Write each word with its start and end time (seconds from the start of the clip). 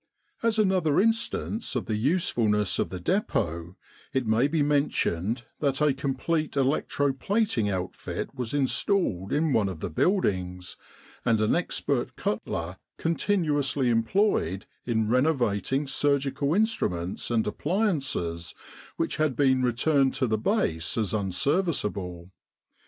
As 0.41 0.57
another 0.57 0.99
instance 0.99 1.75
of 1.75 1.85
the 1.85 1.95
usefulness 1.95 2.79
of 2.79 2.89
the 2.89 2.99
Depot, 2.99 3.75
it 4.13 4.25
may 4.25 4.47
be 4.47 4.63
mentioned 4.63 5.45
that 5.59 5.79
a 5.79 5.93
complete 5.93 6.57
electro 6.57 7.13
plating 7.13 7.69
outfit 7.69 8.33
was 8.33 8.51
installed 8.51 9.31
in 9.31 9.53
one 9.53 9.69
of 9.69 9.79
the 9.79 9.91
buildings, 9.91 10.75
and 11.23 11.39
an 11.39 11.53
expert 11.53 12.15
cutler 12.15 12.77
continuously 12.97 13.91
employed 13.91 14.65
in 14.87 15.07
renovating 15.07 15.85
surgical 15.85 16.55
instruments 16.55 17.29
and 17.29 17.45
appliances 17.45 18.55
which 18.97 19.17
had 19.17 19.35
been 19.35 19.61
returned 19.61 20.15
to 20.15 20.25
the 20.25 20.39
Base 20.39 20.97
as 20.97 21.13
unserviceable. 21.13 22.31